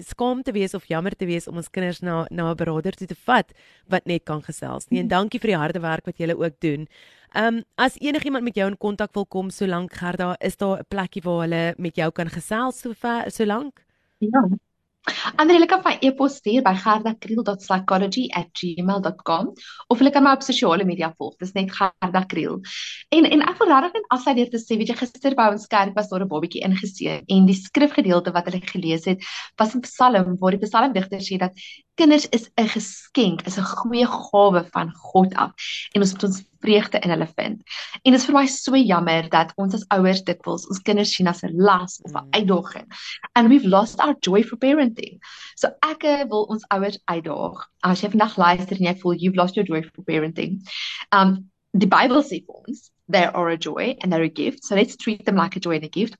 skaam 0.00 0.42
te 0.42 0.54
wees 0.54 0.74
of 0.74 0.86
jammer 0.90 1.16
te 1.18 1.26
wees 1.26 1.48
om 1.50 1.58
ons 1.60 1.70
kinders 1.72 2.02
na 2.02 2.26
na 2.30 2.50
'n 2.52 2.56
beraader 2.56 2.94
toe 2.94 3.06
te 3.06 3.18
vat 3.26 3.52
wat 3.88 4.06
net 4.06 4.24
kan 4.24 4.42
gesels 4.42 4.90
nie. 4.90 5.00
En 5.00 5.08
dankie 5.08 5.40
vir 5.40 5.52
die 5.54 5.60
harde 5.62 5.80
werk 5.80 6.06
wat 6.06 6.18
julle 6.18 6.36
ook 6.36 6.60
doen. 6.60 6.86
Ehm 7.34 7.56
um, 7.56 7.64
as 7.76 7.98
enigiemand 7.98 8.44
met 8.44 8.54
jou 8.54 8.68
in 8.68 8.78
kontak 8.78 9.14
wil 9.14 9.26
kom 9.26 9.50
solank 9.50 9.92
Gerda, 9.92 10.36
is 10.40 10.56
daar 10.56 10.78
'n 10.78 10.86
plekkie 10.88 11.22
waar 11.22 11.40
hulle 11.40 11.74
met 11.78 11.96
jou 11.96 12.10
kan 12.12 12.28
gesels 12.28 12.80
so 12.80 12.92
ver 12.92 13.30
solank? 13.30 13.84
Ja. 14.18 14.48
Ander 15.36 15.54
hulle 15.56 15.66
kan 15.66 15.80
my 15.82 15.98
e-pos 16.06 16.36
stuur 16.38 16.62
by 16.62 16.78
gerdakriel.psychology@gmail.com 16.78 19.48
of 19.90 19.98
hulle 19.98 20.14
kan 20.14 20.22
my 20.22 20.30
op 20.36 20.44
sosiale 20.46 20.84
media 20.86 21.10
volg. 21.18 21.34
Dis 21.42 21.50
net 21.56 21.72
gerdakriel. 21.74 22.60
En 23.10 23.26
en 23.26 23.42
ek 23.42 23.58
wil 23.58 23.68
regtig 23.72 23.98
net 23.98 24.06
afsluit 24.16 24.38
deur 24.38 24.50
te 24.52 24.60
sê, 24.62 24.72
weet 24.78 24.90
jy, 24.92 24.96
gister 25.02 25.34
by 25.38 25.46
ons 25.56 25.66
kerk 25.74 25.92
was 25.98 26.08
daar 26.12 26.22
'n 26.22 26.32
babatjie 26.34 26.62
ingeseën 26.68 27.20
en 27.36 27.42
die 27.50 27.58
skrifgedeelte 27.58 28.30
wat 28.36 28.46
hulle 28.46 28.62
gelees 28.74 29.04
het, 29.10 29.18
was 29.58 29.70
'n 29.74 29.82
Psalm 29.88 30.28
waar 30.38 30.54
die 30.54 30.64
psalmdigter 30.66 31.20
sê 31.20 31.34
dat 31.38 31.52
kinders 31.94 32.28
is 32.28 32.48
'n 32.56 32.68
geskenk, 32.68 33.46
is 33.46 33.58
'n 33.58 33.64
goeie 33.64 34.06
gawe 34.06 34.64
van 34.72 34.92
God 34.94 35.34
af 35.34 35.52
en 35.92 36.00
ons 36.00 36.12
moet 36.12 36.24
ons 36.24 36.42
vreugde 36.60 36.98
in 36.98 37.10
hulle 37.10 37.28
vind. 37.34 37.62
En 38.02 38.12
dit 38.12 38.20
is 38.20 38.24
vir 38.24 38.34
my 38.34 38.46
so 38.46 38.76
jammer 38.76 39.28
dat 39.28 39.52
ons 39.56 39.74
as 39.74 39.84
ouers 39.88 40.22
dikwels 40.22 40.66
ons 40.68 40.82
kinders 40.82 41.14
sien 41.14 41.26
as 41.26 41.42
'n 41.42 41.56
las 41.56 42.00
of 42.04 42.12
'n 42.12 42.24
mm. 42.24 42.30
uitdaging. 42.30 42.88
And 43.34 43.48
we've 43.48 43.68
lost 43.68 44.00
our 44.00 44.16
joy 44.20 44.42
for 44.42 44.56
parenting. 44.56 45.18
So 45.56 45.68
ek 45.82 46.04
eh, 46.04 46.24
wil 46.28 46.44
ons 46.44 46.64
ouers 46.68 46.98
uitdaag. 47.04 47.68
As 47.82 48.00
jy 48.00 48.10
vandag 48.10 48.36
luister 48.36 48.76
en 48.76 48.86
jy 48.86 48.96
voel 49.00 49.14
you've 49.14 49.36
lost 49.36 49.54
your 49.54 49.66
joy 49.66 49.82
for 49.82 50.04
parenting. 50.04 50.62
Um 51.10 51.51
die 51.72 51.88
Bybel 51.88 52.20
sê 52.24 52.42
vir 52.44 52.58
ons 52.62 52.88
they 53.12 53.24
are 53.24 53.50
a 53.50 53.56
joy 53.56 53.96
and 54.00 54.12
they're 54.12 54.22
a 54.22 54.28
gift. 54.28 54.64
So 54.64 54.74
let's 54.74 54.96
treat 54.96 55.24
them 55.24 55.36
like 55.36 55.56
a 55.56 55.60
joy 55.60 55.76
and 55.76 55.84
a 55.84 55.88
gift. 55.88 56.16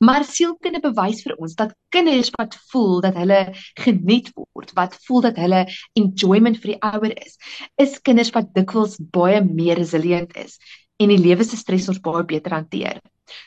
Maar 0.00 0.24
sielkunde 0.26 0.80
bewys 0.82 1.22
vir 1.22 1.36
ons 1.38 1.54
dat 1.58 1.74
kinders 1.94 2.32
wat 2.36 2.56
voel 2.72 3.00
dat 3.04 3.16
hulle 3.20 3.40
geniet 3.78 4.32
word, 4.34 4.72
wat 4.78 4.96
voel 5.06 5.28
dat 5.28 5.38
hulle 5.40 5.64
enjoyment 5.98 6.58
vir 6.62 6.74
die 6.74 6.80
ouer 6.82 7.14
is, 7.14 7.38
is 7.78 8.00
kinders 8.02 8.32
wat 8.34 8.50
dikwels 8.56 8.98
baie 9.14 9.42
meer 9.44 9.78
resilient 9.80 10.34
is 10.40 10.58
en 11.02 11.10
die 11.10 11.20
lewe 11.20 11.44
se 11.46 11.58
stressors 11.58 12.02
baie 12.02 12.24
beter 12.26 12.54
hanteer. 12.58 13.00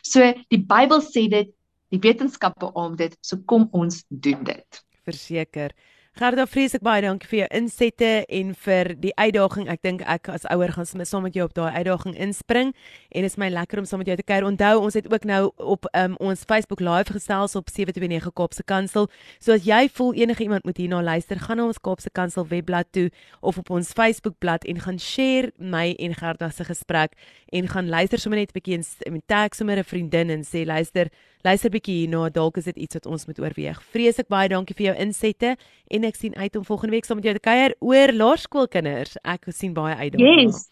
So 0.04 0.24
die 0.52 0.62
Bybel 0.64 1.04
sê 1.06 1.28
dit, 1.32 1.52
die 1.94 2.02
wetenskap 2.02 2.58
beamoed 2.60 3.00
dit, 3.04 3.20
so 3.24 3.44
kom 3.48 3.70
ons 3.76 4.04
doen 4.10 4.42
dit. 4.48 4.82
Verseker. 5.06 5.76
Gerda, 6.16 6.46
vreeslik 6.48 6.80
baie 6.80 7.02
dankie 7.04 7.28
vir 7.28 7.38
jou 7.42 7.48
insette 7.58 8.10
en 8.38 8.54
vir 8.64 8.90
die 9.04 9.12
uitdaging. 9.20 9.66
Ek 9.68 9.82
dink 9.84 10.04
ek 10.08 10.30
as 10.32 10.46
ouer 10.48 10.72
gaan 10.72 10.88
saam 10.88 11.26
met 11.28 11.36
jou 11.36 11.44
op 11.44 11.52
daai 11.58 11.76
uitdaging 11.82 12.14
inspring 12.24 12.72
en 12.72 13.26
dit 13.26 13.28
is 13.28 13.36
my 13.36 13.50
lekker 13.52 13.82
om 13.82 13.90
saam 13.90 14.00
met 14.00 14.08
jou 14.08 14.16
te 14.22 14.24
kuier. 14.24 14.48
Onthou, 14.48 14.78
ons 14.80 14.96
het 14.96 15.10
ook 15.12 15.28
nou 15.28 15.42
op 15.60 15.90
um, 15.92 16.16
ons 16.24 16.46
Facebook 16.48 16.80
Live 16.80 17.12
gesels 17.18 17.58
op 17.60 17.68
729 17.68 18.32
Kaapse 18.32 18.64
Kansel. 18.64 19.10
So 19.44 19.60
as 19.60 19.68
jy 19.68 19.90
voel 19.92 20.16
enige 20.24 20.48
iemand 20.48 20.64
moet 20.64 20.80
hierna 20.80 21.04
luister, 21.04 21.36
gaan 21.36 21.60
na 21.60 21.68
ons 21.68 21.84
Kaapse 21.84 22.14
Kansel 22.16 22.48
webblad 22.48 22.88
toe 22.96 23.10
of 23.44 23.60
op 23.60 23.76
ons 23.76 23.92
Facebook 23.92 24.40
bladsy 24.40 24.72
en 24.72 24.80
gaan 24.88 25.04
share 25.04 25.52
my 25.60 25.90
en 26.00 26.16
Gerda 26.16 26.48
se 26.48 26.64
gesprek 26.64 27.20
en 27.52 27.68
gaan 27.68 27.92
luister 27.92 28.24
sommer 28.24 28.40
net 28.40 28.56
'n 28.56 28.60
bietjie 28.62 28.80
en 29.12 29.22
tag 29.28 29.52
sommer 29.52 29.84
'n 29.84 29.84
vriendin 29.84 30.30
en 30.30 30.48
sê 30.48 30.64
luister 30.64 31.12
luister 31.46 31.70
bietjie 31.74 31.96
hierna, 32.02 32.30
dalk 32.34 32.58
is 32.58 32.70
dit 32.70 32.78
iets 32.88 32.98
wat 32.98 33.10
ons 33.10 33.26
moet 33.30 33.40
oorweeg. 33.44 33.82
Vreeslik 33.94 34.30
baie 34.34 34.50
dankie 34.50 34.76
vir 34.78 34.90
jou 34.90 34.96
insette 35.06 35.54
en 35.94 36.08
ek 36.08 36.18
sien 36.18 36.34
uit 36.38 36.58
om 36.58 36.66
volgende 36.66 36.98
week 36.98 37.06
saam 37.06 37.22
met 37.22 37.30
jou 37.30 37.36
te 37.38 37.44
kuier 37.46 37.76
oor 37.86 38.14
laerskoolkinders. 38.16 39.20
Ek 39.24 39.46
sien 39.54 39.76
baie 39.78 39.96
uit 39.96 40.16
daarna. 40.16 40.34
Yes. 40.42 40.66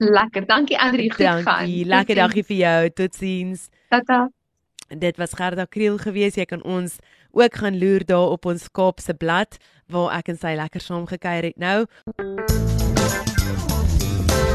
Lekker. 0.00 0.46
Dankie 0.48 0.78
Andri, 0.80 1.10
goed 1.12 1.20
dankie, 1.20 1.44
gaan. 1.44 1.66
Dankie. 1.66 1.84
Lekker 1.92 2.20
dagie 2.22 2.44
vir 2.48 2.56
jou. 2.56 2.90
Totsiens. 3.02 3.68
Tata. 3.92 4.20
Dit 4.90 5.20
was 5.20 5.36
Gerda 5.38 5.68
Kriel 5.70 6.00
geweest. 6.02 6.40
Jy 6.40 6.48
kan 6.50 6.64
ons 6.64 6.98
ook 7.36 7.60
gaan 7.62 7.78
loer 7.78 8.06
daar 8.08 8.32
op 8.34 8.48
ons 8.50 8.70
Kaapse 8.72 9.14
blad 9.14 9.60
waar 9.92 10.16
ek 10.18 10.32
en 10.34 10.40
sy 10.40 10.56
lekker 10.58 10.82
saam 10.82 11.06
gekuier 11.10 11.52
het. 11.52 11.60
Nou 11.60 11.86